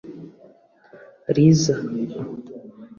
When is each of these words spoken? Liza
Liza 1.35 1.75